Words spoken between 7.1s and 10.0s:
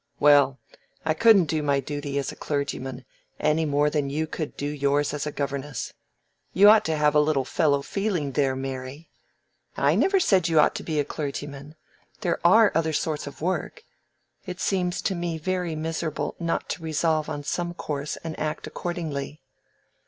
a little fellow feeling there, Mary." "I